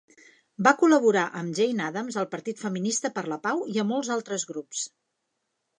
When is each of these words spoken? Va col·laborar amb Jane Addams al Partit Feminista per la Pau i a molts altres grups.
Va 0.67 0.71
col·laborar 0.79 1.25
amb 1.41 1.57
Jane 1.59 1.85
Addams 1.89 2.17
al 2.23 2.29
Partit 2.33 2.65
Feminista 2.65 3.13
per 3.19 3.27
la 3.35 3.39
Pau 3.47 3.63
i 3.77 3.79
a 3.83 3.87
molts 3.93 4.13
altres 4.19 4.49
grups. 4.55 4.87